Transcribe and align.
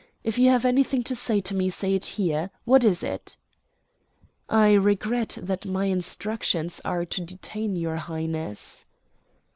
"If 0.23 0.39
you 0.39 0.49
have 0.49 0.65
anything 0.65 1.03
to 1.03 1.15
say 1.15 1.41
to 1.41 1.53
me, 1.53 1.69
say 1.69 1.93
it 1.93 2.05
here. 2.17 2.49
What 2.65 2.83
is 2.83 3.03
it?" 3.03 3.37
"I 4.49 4.73
regret 4.73 5.37
that 5.39 5.63
my 5.67 5.85
instructions 5.85 6.81
are 6.83 7.05
to 7.05 7.21
detain 7.21 7.75
your 7.75 7.97
Highness." 7.97 8.87